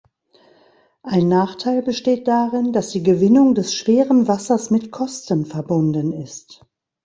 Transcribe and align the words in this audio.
Ein 1.03 1.27
Nachteil 1.27 1.83
besteht 1.83 2.27
darin, 2.27 2.73
dass 2.73 2.89
die 2.89 3.03
Gewinnung 3.03 3.53
des 3.53 3.75
schweren 3.75 4.27
Wassers 4.27 4.71
mit 4.71 4.89
Kosten 4.91 5.45
verbunden 5.45 6.11
ist. 6.11 6.65